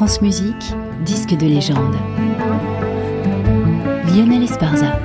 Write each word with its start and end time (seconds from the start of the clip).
France 0.00 0.22
Musique, 0.22 0.74
disque 1.04 1.36
de 1.36 1.44
légende. 1.44 1.94
Lionel 4.06 4.42
Esparza. 4.44 4.98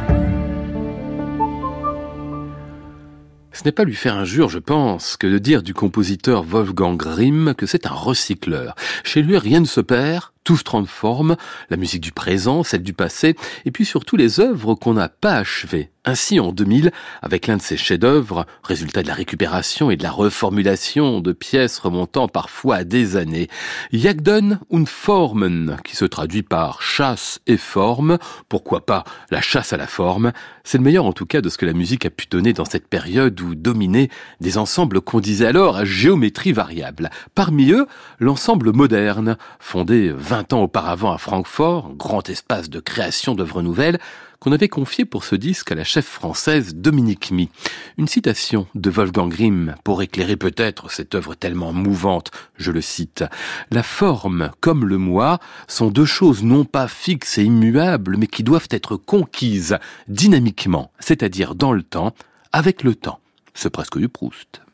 Ce 3.51 3.66
n'est 3.66 3.73
pas 3.73 3.83
lui 3.83 3.93
faire 3.93 4.16
injure, 4.16 4.47
je 4.47 4.59
pense, 4.59 5.17
que 5.17 5.27
de 5.27 5.37
dire 5.37 5.63
du 5.63 5.73
compositeur 5.73 6.43
Wolfgang 6.43 6.95
Grimm 6.95 7.55
que 7.58 7.66
c'est 7.66 7.87
un 7.87 7.93
recycleur. 7.93 8.73
Chez 9.04 9.21
lui, 9.21 9.38
rien 9.38 9.59
ne 9.59 9.66
se 9.66 9.81
perd, 9.81 10.29
tout 10.46 10.55
se 10.55 10.64
transforme, 10.64 11.36
la 11.70 11.75
musique 11.75 12.02
du 12.02 12.14
présent, 12.14 12.64
celle 12.64 12.84
du 12.84 12.94
passé, 12.94 13.36
et 13.66 13.71
puis 13.71 13.84
surtout 13.84 14.16
les 14.16 14.39
œuvres 14.39 14.75
qu'on 14.75 14.94
n'a 14.94 15.09
pas 15.09 15.36
achevées. 15.36 15.89
Ainsi, 16.07 16.39
en 16.39 16.52
2000, 16.52 16.91
avec 17.23 17.48
l'un 17.48 17.57
de 17.57 17.62
ses 17.64 17.77
chefs-d'œuvre, 17.77 18.45
résultat 18.63 19.02
de 19.02 19.08
la 19.08 19.16
récupération 19.16 19.89
et 19.89 19.98
de 19.98 20.04
la 20.04 20.12
reformulation 20.12 21.20
de 21.20 21.31
pièces 21.31 21.80
remontant 21.80 22.27
parfois 22.27 22.76
à 22.76 22.84
des 22.84 23.18
années, 23.18 23.48
Jagden 23.91 24.59
und 24.70 24.86
Formen, 24.86 25.77
qui 25.84 25.95
se 25.95 26.05
traduit 26.05 26.44
par 26.44 26.84
chasse 26.84 27.39
et 27.48 27.58
forme, 27.58 28.20
pourquoi 28.50 28.86
pas 28.86 29.03
la 29.31 29.41
chasse 29.41 29.73
à 29.73 29.77
la 29.77 29.88
forme, 29.88 30.31
c'est 30.64 30.77
le 30.77 30.84
meilleur 30.84 31.05
en 31.05 31.14
tout 31.14 31.25
cas 31.25 31.41
de 31.41 31.50
ce 31.50 31.58
que 31.58 31.66
la 31.66 31.73
musique 31.73 32.05
a 32.05 32.12
pu 32.12 32.27
donner 32.30 32.53
dans 32.53 32.66
cette 32.66 32.88
période 32.88 33.39
où 33.41 33.55
dominaient 33.55 34.09
des 34.41 34.59
ensembles 34.59 35.02
qu'on 35.02 35.20
disait 35.20 35.48
alors 35.48 35.75
à 35.75 35.86
géométrie 35.86 36.53
variable. 36.53 37.09
Parmi 37.34 37.72
eux, 37.72 37.88
l'ensemble 38.20 38.73
moderne, 38.73 39.38
fondé 39.59 40.14
20 40.16 40.34
ans 40.35 40.63
auparavant 40.63 41.12
à 41.12 41.17
Francfort, 41.17 41.94
grand 41.95 42.30
espace 42.30 42.70
de 42.70 42.80
création 42.80 43.35
d'œuvres 43.35 43.62
nouvelles, 43.62 43.99
qu'on 44.39 44.52
avait 44.52 44.70
confié 44.70 45.05
pour 45.05 45.23
ce 45.23 45.35
disque 45.35 45.71
à 45.71 45.75
la 45.75 45.84
chef 45.84 46.05
française 46.05 46.75
Dominique 46.75 47.31
Mi. 47.31 47.49
Une 47.98 48.08
citation 48.08 48.67
de 48.75 48.89
Wolfgang 48.89 49.30
Grimm 49.30 49.75
pour 49.84 50.02
éclairer 50.02 50.35
peut-être 50.35 50.91
cette 50.91 51.16
œuvre 51.16 51.35
tellement 51.35 51.73
mouvante, 51.73 52.31
je 52.58 52.71
le 52.71 52.81
cite. 52.81 53.23
La 53.71 53.84
forme 53.84 54.52
comme 54.59 54.85
le 54.85 54.98
moi 54.98 55.39
sont 55.67 55.89
deux 55.89 56.05
choses 56.05 56.44
non 56.44 56.66
pas 56.66 56.88
fixes 56.88 57.38
et 57.38 57.44
immuables, 57.44 58.17
mais 58.17 58.28
qui 58.28 58.44
doivent 58.44 58.67
être 58.72 58.97
conquises 58.97 59.78
dynamiquement, 60.08 60.91
c'est-à-dire 61.00 61.56
dans 61.56 61.72
le 61.72 61.83
temps, 61.83 62.13
avec 62.52 62.83
le 62.83 62.95
temps. 62.95 63.19
C'est 63.53 63.69
presque 63.69 63.97
du 63.97 64.09
Proust. 64.09 64.64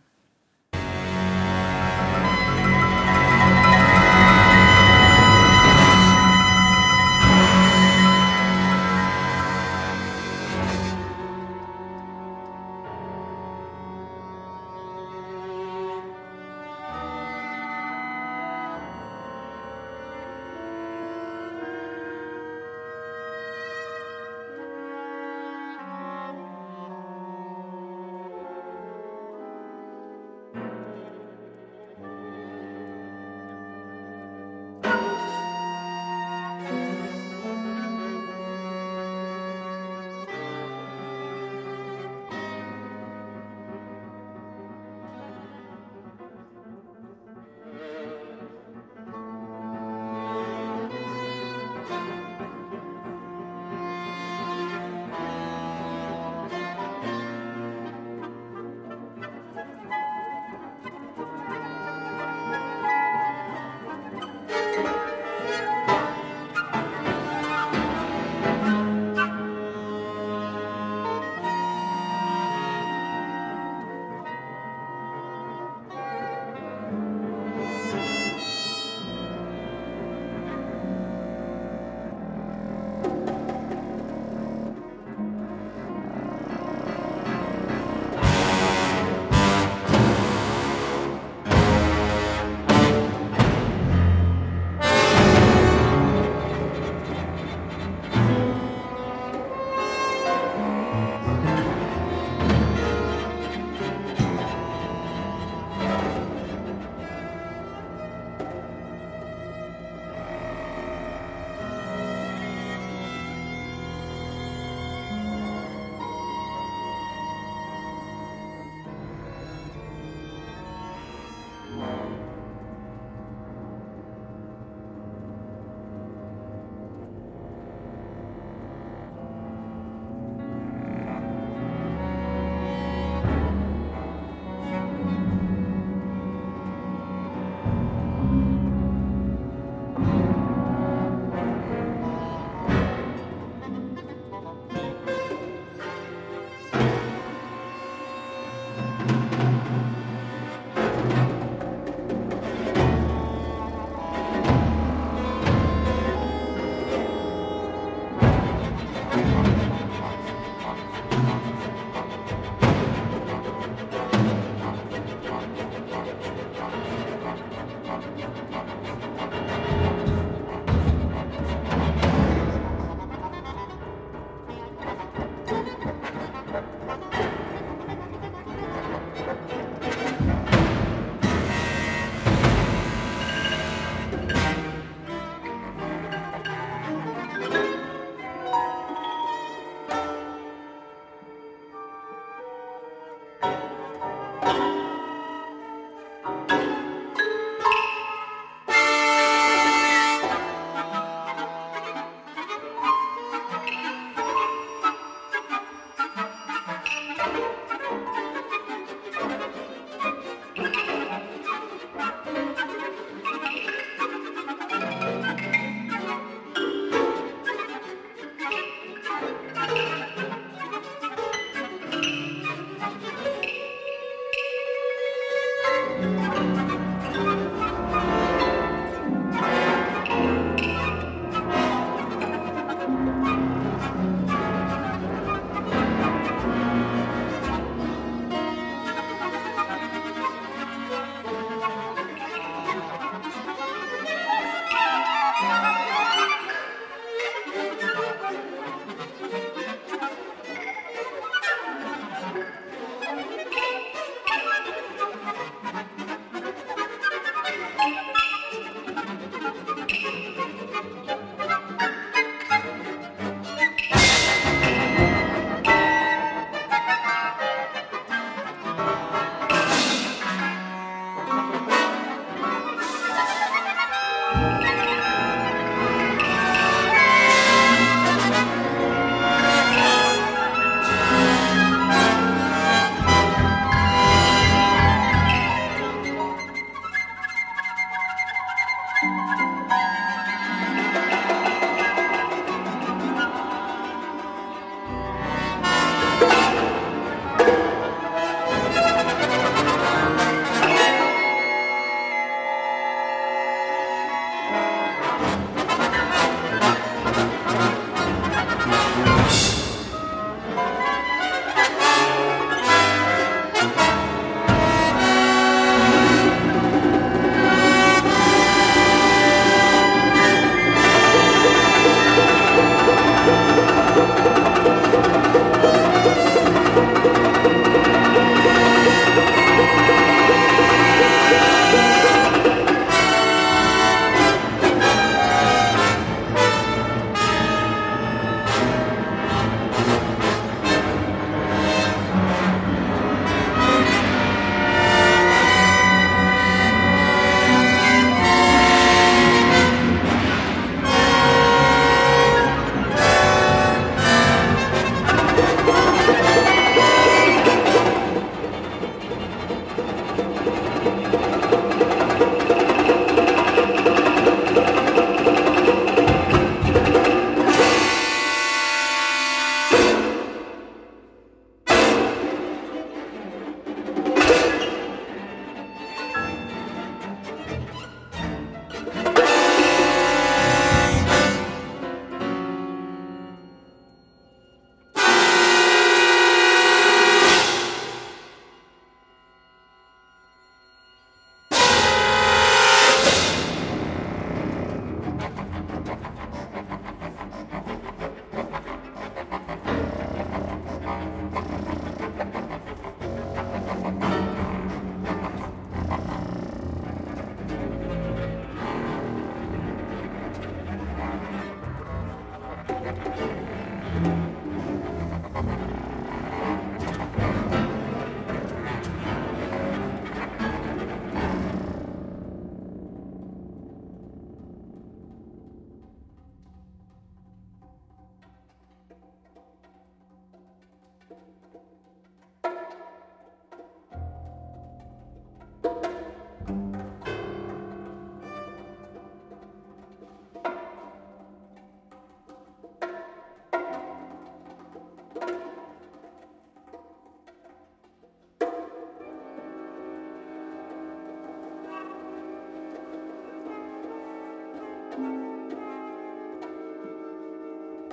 thank 454.92 455.06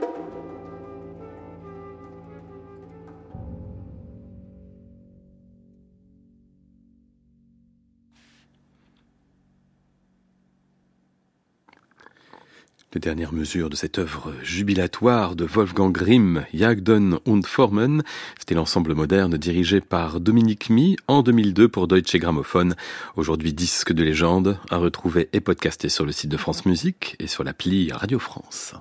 you 0.00 0.47
Les 12.94 13.00
dernières 13.00 13.34
mesures 13.34 13.68
de 13.68 13.76
cette 13.76 13.98
œuvre 13.98 14.32
jubilatoire 14.42 15.36
de 15.36 15.44
Wolfgang 15.44 15.92
Grimm, 15.92 16.46
Jagden 16.54 17.18
und 17.26 17.42
Formen, 17.44 18.02
c'était 18.38 18.54
l'ensemble 18.54 18.94
moderne 18.94 19.36
dirigé 19.36 19.82
par 19.82 20.20
Dominique 20.20 20.70
Mie 20.70 20.96
en 21.06 21.22
2002 21.22 21.68
pour 21.68 21.86
Deutsche 21.86 22.16
Grammophon. 22.16 22.70
Aujourd'hui 23.16 23.52
disque 23.52 23.92
de 23.92 24.02
légende, 24.02 24.58
à 24.70 24.78
retrouver 24.78 25.28
et 25.34 25.40
podcasté 25.40 25.90
sur 25.90 26.06
le 26.06 26.12
site 26.12 26.30
de 26.30 26.38
France 26.38 26.64
Musique 26.64 27.16
et 27.18 27.26
sur 27.26 27.44
l'appli 27.44 27.92
Radio 27.92 28.18
France. 28.18 28.74